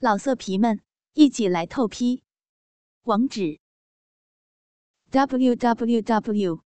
[0.00, 0.80] 老色皮们，
[1.14, 2.22] 一起来透批！
[3.02, 3.58] 网址
[5.10, 6.62] ：w w w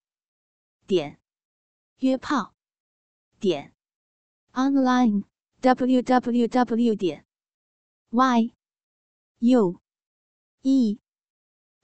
[0.85, 1.19] 点
[1.97, 2.53] 约炮
[3.39, 3.73] 点
[4.51, 5.23] online
[5.61, 7.25] w w w 点
[8.11, 8.53] y
[9.39, 9.81] u
[10.61, 10.99] e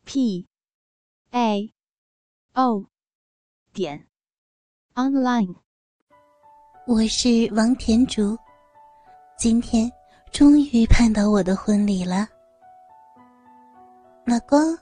[0.05, 0.47] p
[1.31, 1.73] a
[2.53, 2.85] o
[3.73, 4.07] 点
[4.93, 5.55] online。
[6.85, 8.37] 我是王田竹，
[9.39, 9.98] 今天。
[10.31, 12.27] 终于盼到我的婚礼了，
[14.25, 14.77] 老公，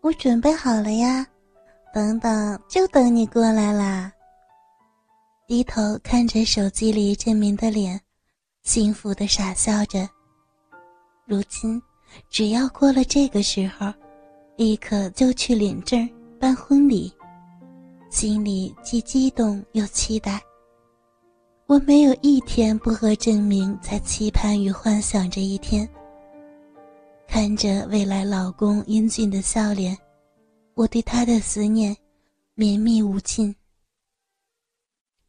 [0.00, 1.26] 我准备好了呀，
[1.92, 4.10] 等等就等你过来啦。
[5.46, 8.00] 低头看着手机里证明的脸，
[8.62, 10.08] 幸福的傻笑着。
[11.26, 11.80] 如今，
[12.30, 13.92] 只要过了这个时候，
[14.56, 16.08] 立刻就去领证
[16.40, 17.12] 办婚礼，
[18.10, 20.40] 心里既激动又期待。
[21.66, 25.88] 我没有一天不和证明在期盼与幻想着一天。
[27.26, 29.96] 看着未来老公英俊的笑脸，
[30.74, 31.96] 我对他的思念
[32.52, 33.54] 绵密无尽。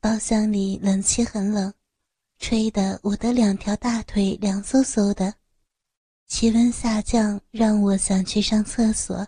[0.01, 1.73] 包厢里冷气很冷，
[2.37, 5.33] 吹得我的两条大腿凉飕飕的，
[6.27, 9.25] 气温下降让我想去上厕所。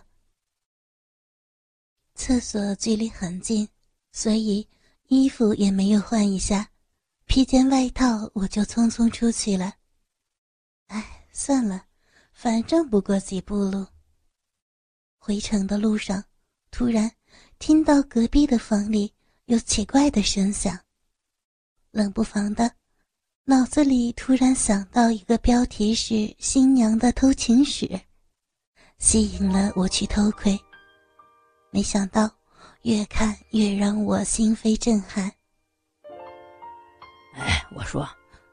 [2.14, 3.66] 厕所距离很近，
[4.12, 4.68] 所以
[5.06, 6.68] 衣服也没有换一下。
[7.28, 9.74] 披件外套，我就匆匆出去了。
[10.86, 11.84] 哎，算了，
[12.32, 13.86] 反正不过几步路。
[15.18, 16.24] 回城的路上，
[16.70, 17.12] 突然
[17.58, 19.12] 听到隔壁的房里
[19.44, 20.76] 有奇怪的声响，
[21.90, 22.74] 冷不防的，
[23.44, 28.00] 脑子里突然想到一个标题是“新娘的偷情史”，
[28.98, 30.58] 吸引了我去偷窥。
[31.70, 32.34] 没想到，
[32.82, 35.30] 越看越让我心扉震撼。
[37.38, 38.08] 哎，我说，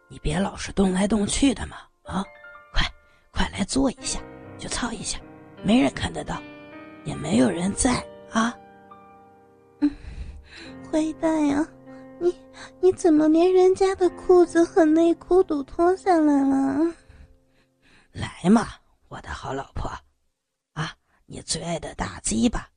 [0.08, 1.78] 你别老是动来动去的嘛！
[2.04, 2.24] 啊，
[2.72, 2.88] 快，
[3.32, 4.20] 快来坐一下，
[4.58, 5.20] 就操一下，
[5.64, 6.42] 没人看得到，
[7.04, 8.56] 也没有人在啊。
[9.80, 9.92] 嗯，
[10.92, 11.68] 坏蛋呀，
[12.20, 12.34] 你
[12.80, 16.94] 你怎么连人家的裤子和内裤都脱下来了？
[18.12, 18.68] 来嘛，
[19.10, 19.92] 我的好老婆，
[20.74, 20.96] 啊，
[21.26, 22.70] 你最爱的大鸡巴，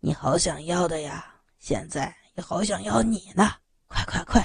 [0.00, 1.24] 你好想要的呀！
[1.58, 3.52] 现在也好想要你呢，
[3.86, 4.44] 快快快！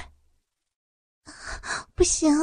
[1.94, 2.34] 不行，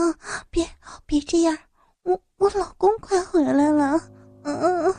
[0.50, 0.66] 别
[1.06, 1.58] 别这样，
[2.04, 4.00] 我我老公快回来了，
[4.44, 4.96] 嗯，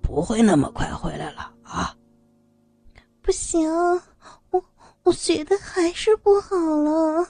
[0.00, 1.96] 不会那么快回来了啊！
[3.20, 3.68] 不行，
[4.50, 4.64] 我
[5.02, 7.28] 我学的还是不好了，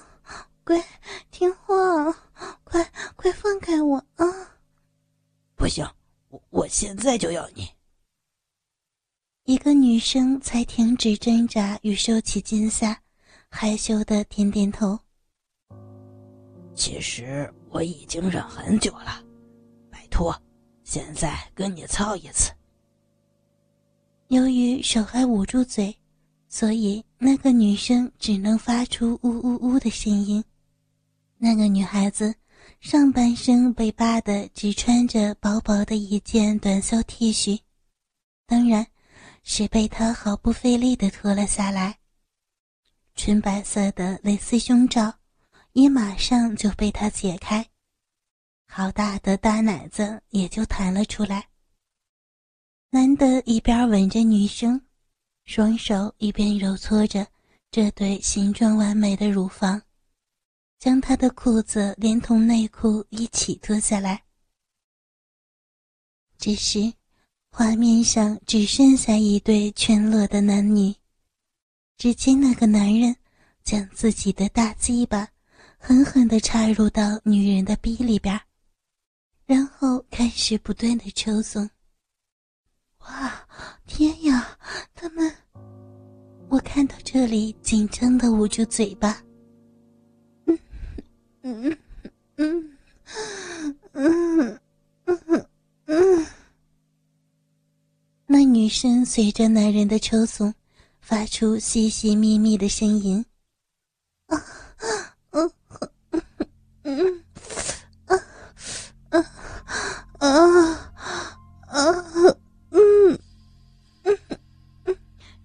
[0.64, 0.84] 乖，
[1.30, 2.12] 听话，
[2.62, 4.26] 快快放开我啊！
[5.56, 5.88] 不行，
[6.28, 7.66] 我我现在就要你。
[9.44, 13.00] 一个女生才停止挣扎与收起惊吓，
[13.48, 14.98] 害羞的点点头。
[16.74, 19.22] 其实我已经忍很久了，
[19.90, 20.34] 拜托，
[20.82, 22.52] 现在跟你操一次。
[24.28, 25.96] 由于手还捂住嘴，
[26.48, 30.42] 所以那个女生只能发出呜呜呜的声音。
[31.38, 32.34] 那个女孩子
[32.80, 37.60] 上半身被扒的只穿着薄薄的一件短袖 T 恤，
[38.46, 38.84] 当然
[39.42, 41.98] 是被她毫不费力的脱了下来。
[43.14, 45.14] 纯白色的蕾丝胸罩。
[45.74, 47.68] 也马上就被他解开，
[48.68, 51.48] 好大的大奶子也就弹了出来。
[52.90, 54.80] 男的一边吻着女生，
[55.46, 57.26] 双手一边揉搓着
[57.72, 59.82] 这对形状完美的乳房，
[60.78, 64.22] 将她的裤子连同内裤一起脱下来。
[66.38, 66.92] 这时，
[67.50, 70.94] 画面上只剩下一对全裸的男女。
[71.96, 73.16] 只见那个男人
[73.64, 75.33] 将自己的大鸡巴。
[75.86, 78.40] 狠狠地插入到女人的逼里边，
[79.44, 81.68] 然后开始不断的抽送。
[83.00, 83.46] 哇，
[83.84, 84.56] 天呀！
[84.94, 85.30] 他们，
[86.48, 89.22] 我看到这里，紧张的捂住嘴巴。
[90.46, 90.58] 嗯
[91.42, 91.78] 嗯
[92.36, 92.78] 嗯
[93.92, 94.60] 嗯
[95.04, 95.46] 嗯
[95.84, 96.26] 嗯。
[98.24, 100.54] 那女生随着男人的抽送，
[101.02, 103.22] 发出细细密密的声音。
[104.28, 104.42] 啊！
[106.84, 107.24] 嗯，
[108.06, 108.16] 啊，
[109.08, 109.18] 啊，
[110.18, 110.28] 啊，
[111.66, 112.36] 啊，
[112.70, 113.18] 嗯，
[114.02, 114.18] 嗯，
[114.84, 114.96] 嗯，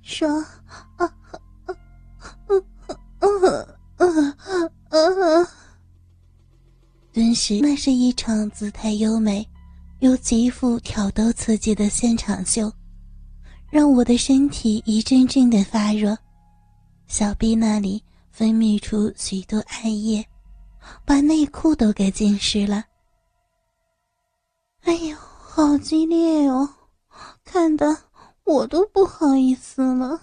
[0.02, 0.38] 爽，
[0.98, 1.06] 啊，
[1.66, 1.76] 啊，
[2.50, 2.64] 嗯，
[3.20, 3.26] 嗯，
[3.98, 4.36] 嗯，
[4.90, 5.48] 嗯，
[7.14, 9.48] 顿时，那是一场姿态优美
[10.00, 12.72] 又极富挑逗刺激的现场秀，
[13.70, 16.18] 让我的身体一阵阵的发热，
[17.08, 20.26] 小臂那里分泌出许多暗液。
[21.06, 22.86] 把内裤都给浸湿了。
[24.82, 26.68] 哎呦，好激烈哦，
[27.44, 27.98] 看得
[28.44, 30.22] 我都不好意思了。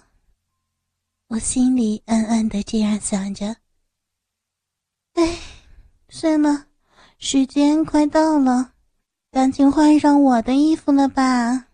[1.27, 3.55] 我心里暗暗的这样想着。
[5.13, 5.37] 哎，
[6.09, 6.67] 算了，
[7.19, 8.73] 时间快到了，
[9.31, 11.67] 赶紧换上我的衣服了吧。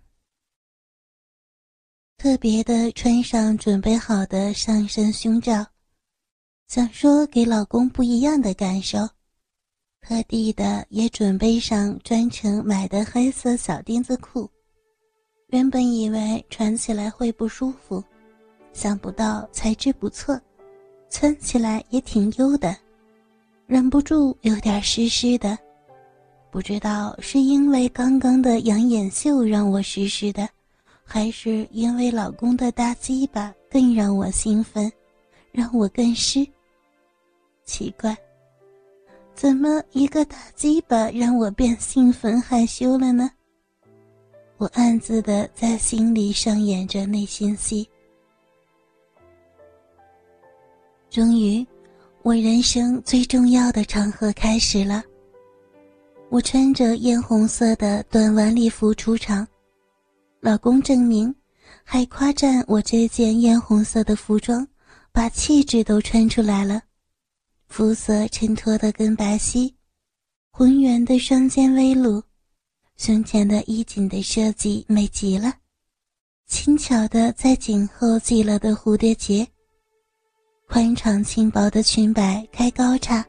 [2.17, 5.65] 特别的穿上准备好的上身胸罩，
[6.67, 8.99] 想说给老公不一样的感受。
[10.01, 14.49] 特地的也准备上专程买的黑色小丁字裤，
[15.47, 18.03] 原本以为穿起来会不舒服，
[18.73, 20.37] 想不到材质不错，
[21.09, 22.75] 穿起来也挺优的，
[23.65, 25.57] 忍不住有点湿湿的。
[26.51, 30.49] 不知道是因为刚刚的养眼秀让我湿湿的，
[31.03, 34.91] 还是因为老公的大鸡巴更让我兴奋，
[35.53, 36.45] 让我更湿。
[37.63, 38.15] 奇怪。
[39.33, 43.31] 怎么一个大鸡巴让我变兴奋害羞了呢？
[44.57, 47.89] 我暗自的在心里上演着内心戏。
[51.09, 51.65] 终于，
[52.21, 55.03] 我人生最重要的场合开始了。
[56.29, 59.47] 我穿着艳红色的短晚礼服出场，
[60.39, 61.33] 老公证明，
[61.83, 64.65] 还夸赞我这件艳红色的服装，
[65.13, 66.81] 把气质都穿出来了。
[67.67, 69.71] 肤色衬托的跟白皙，
[70.51, 72.21] 浑圆的双肩微露，
[72.97, 75.53] 胸前的衣襟的设计美极了，
[76.47, 79.47] 轻巧的在颈后系了的蝴蝶结，
[80.67, 83.23] 宽敞轻薄的裙摆开高叉，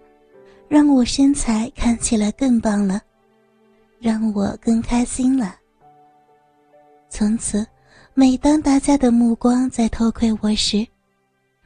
[0.69, 3.02] 让我身材看起来更棒了，
[3.98, 5.54] 让我更开心了。
[7.10, 7.66] 从此，
[8.14, 10.86] 每当大家的目光在偷窥我时，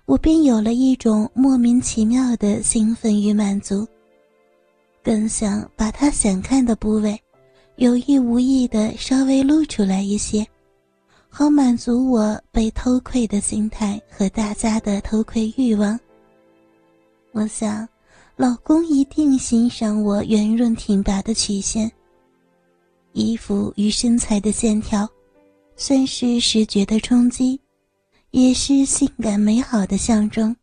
[0.09, 3.87] 我便有了一种莫名其妙的兴奋与满足，
[5.05, 7.21] 更想把他想看的部位，
[7.77, 10.47] 有意无意的稍微露出来一些，
[11.29, 16.01] 好满足我被偷窥的心态和大家的偷窥欲望。
[17.33, 17.87] 我想，
[18.35, 21.93] 老公一定欣赏我圆润挺拔的曲线，
[23.13, 25.07] 衣服与身材的线条，
[25.77, 27.61] 算是视觉的冲击。
[28.41, 30.55] 也是性感美好的象征。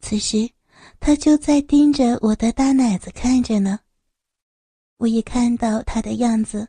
[0.00, 0.50] 此时，
[0.98, 3.78] 他就在盯着我的大奶子看着呢。
[4.96, 6.68] 我一看到他的样子，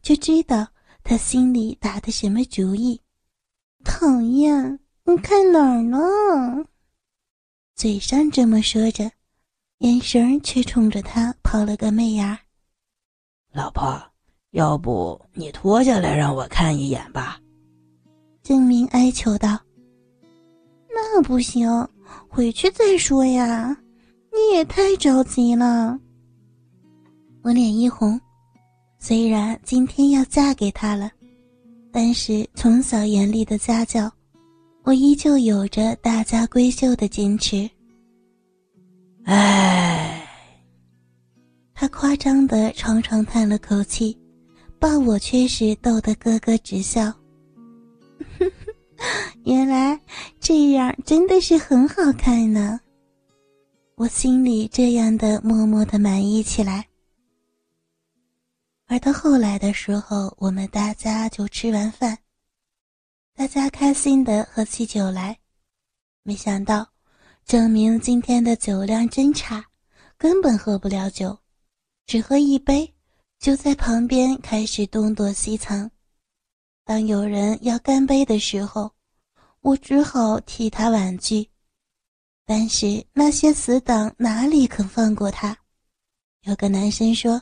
[0.00, 0.66] 就知道
[1.02, 2.98] 他心里打的什么主意。
[3.84, 5.98] 讨厌，你看哪儿呢？
[7.74, 9.10] 嘴上这么说着，
[9.78, 12.38] 眼神却冲着他抛了个媚眼。
[13.52, 14.02] 老婆，
[14.52, 17.38] 要不你脱下来让我看一眼吧。
[18.44, 19.58] 郑明哀求道
[20.92, 21.66] ：“那不行，
[22.28, 23.74] 回去再说呀！
[24.30, 25.98] 你也太着急了。”
[27.40, 28.20] 我脸一红，
[28.98, 31.10] 虽然今天要嫁给他了，
[31.90, 34.12] 但是从小严厉的家教，
[34.82, 37.66] 我依旧有着大家闺秀的坚持。
[39.24, 40.22] 唉，
[41.72, 44.14] 他夸张的长长叹了口气，
[44.78, 47.10] 把我却是逗得咯咯直笑。
[49.44, 50.00] 原来
[50.40, 52.80] 这样真的是很好看呢，
[53.96, 56.86] 我心里这样的默默的满意起来。
[58.86, 62.18] 而到后来的时候，我们大家就吃完饭，
[63.34, 65.38] 大家开心的喝起酒来，
[66.22, 66.86] 没想到
[67.44, 69.64] 证明今天的酒量真差，
[70.16, 71.38] 根本喝不了酒，
[72.06, 72.94] 只喝一杯，
[73.38, 75.90] 就在旁边开始东躲西藏。
[76.86, 78.90] 当有人要干杯的时候，
[79.62, 81.48] 我只好替他婉拒。
[82.44, 85.56] 但是那些死党哪里肯放过他？
[86.42, 87.40] 有个男生说：“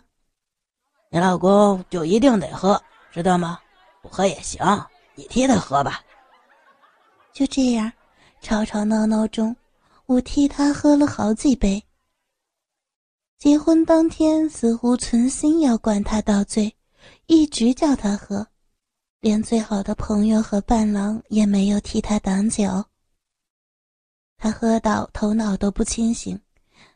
[1.10, 2.80] 你老公就一定得喝，
[3.10, 3.58] 知道吗？
[4.00, 4.60] 不喝也行，
[5.16, 6.00] 你替他喝吧。”
[7.34, 7.92] 就这样，
[8.40, 9.56] 吵吵闹闹中，
[10.06, 11.82] 我替他喝了好几杯。
[13.38, 16.72] 结婚当天，似乎存心要灌他到醉，
[17.26, 18.46] 一直叫他喝。
[19.22, 22.84] 连最好的朋友和伴郎也没有替他挡酒。
[24.36, 26.36] 他喝到头脑都不清醒，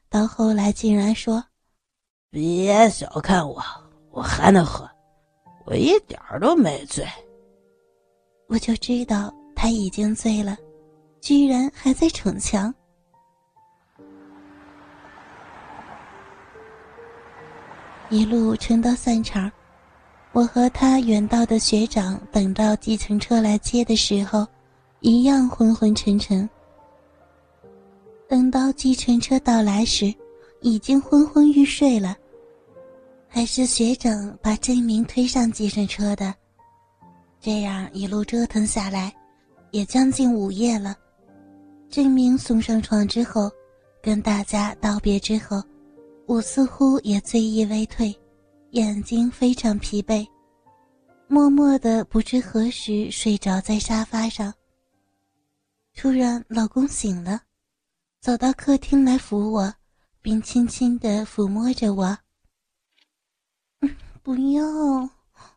[0.08, 1.44] 到后来竟然说
[2.28, 3.62] ：“别小看我，
[4.10, 4.90] 我还能喝，
[5.66, 7.06] 我一点都没醉。”
[8.50, 10.58] 我就知道他已经醉了，
[11.20, 12.74] 居然还在逞强。
[18.10, 19.48] 一路撑到散场。
[20.36, 24.46] 我和他远道的学长等到计程车来接的时候，
[25.00, 26.46] 一样昏昏沉沉。
[28.28, 30.14] 等到计程车到来时，
[30.60, 32.14] 已经昏昏欲睡了。
[33.26, 36.34] 还是学长把郑明推上计程车的。
[37.40, 39.10] 这样一路折腾下来，
[39.70, 40.94] 也将近午夜了。
[41.88, 43.50] 郑明送上床之后，
[44.02, 45.62] 跟大家道别之后，
[46.26, 48.14] 我似乎也醉意未退，
[48.76, 50.28] 眼睛非常疲惫，
[51.28, 54.52] 默默的不知何时睡着在沙发上。
[55.94, 57.40] 突然，老公醒了，
[58.20, 59.72] 走到客厅来扶我，
[60.20, 62.18] 并轻轻地抚摸着我。
[64.22, 64.62] 不要，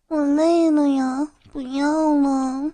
[0.07, 1.29] 我累了呀！
[1.51, 2.73] 不要了。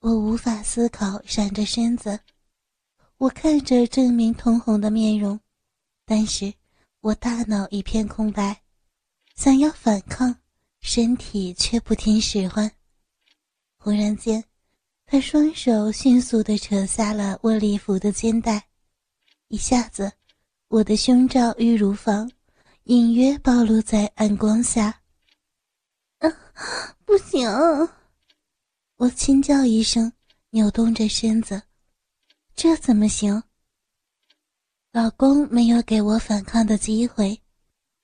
[0.00, 2.18] 我无法思考，闪着身子。
[3.18, 5.38] 我看着郑明通红的面容，
[6.06, 6.50] 但是
[7.02, 8.62] 我大脑一片空白，
[9.34, 10.36] 想要反抗，
[10.80, 12.70] 身体却不听使唤。
[13.76, 14.44] 忽然间。
[15.06, 18.66] 他双手迅速地扯下了我礼服的肩带，
[19.48, 20.10] 一下子，
[20.68, 22.28] 我的胸罩与乳房
[22.84, 25.02] 隐约暴露在暗光下。
[26.20, 26.28] 啊，
[27.04, 27.46] 不行！
[28.96, 30.10] 我轻叫一声，
[30.50, 31.62] 扭动着身子。
[32.56, 33.42] 这怎么行？
[34.90, 37.38] 老公没有给我反抗的机会，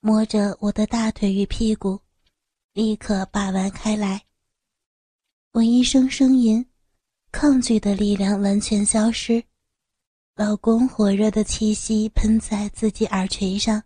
[0.02, 2.00] 摸着我的大腿与屁股，
[2.72, 4.22] 立刻把玩开来。
[5.52, 6.64] 我一声呻吟。
[7.32, 9.40] 抗拒的力量完全消失，
[10.34, 13.80] 老公火热的气息喷在自己耳垂上，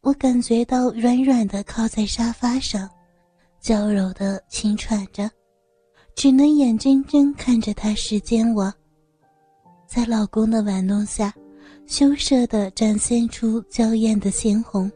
[0.00, 2.90] 我感觉到软软的靠在沙发上，
[3.60, 5.30] 娇柔的轻喘着，
[6.16, 8.74] 只能眼睁睁看着他视奸我。
[9.86, 11.32] 在老公的玩弄下，
[11.86, 14.90] 羞涩的展现出娇艳的鲜红。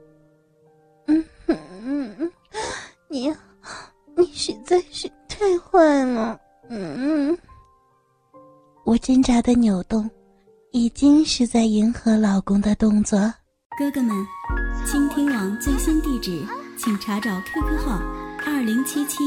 [1.84, 2.32] 嗯嗯嗯，
[3.08, 3.34] 你，
[4.16, 7.36] 你实在是太坏了，嗯。
[8.84, 10.08] 我挣扎的扭动，
[10.70, 13.18] 已经是在迎合老公的动作。
[13.78, 14.14] 哥哥们，
[14.86, 16.44] 倾听网最新地址，
[16.78, 17.98] 请查找 QQ 号
[18.46, 19.18] 二零七七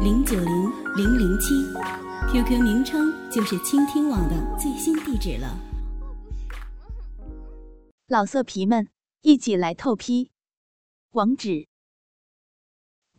[0.00, 1.54] 零九零零零七
[2.30, 5.58] ，QQ 名称就是倾听网的最新地址了。
[8.06, 8.86] 老色皮们，
[9.22, 10.30] 一起来透批！
[11.12, 11.66] 网址